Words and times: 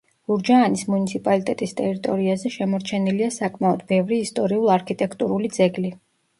გურჯაანის 0.29 0.83
მუნიციპალიტეტის 0.93 1.75
ტერიტორიაზე 1.81 2.53
შემორჩენილია 2.57 3.29
საკმაოდ 3.37 3.87
ბევრი 3.95 4.21
ისტორიულ 4.27 4.77
არქიტექტურული 4.81 5.57
ძეგლი. 5.63 5.97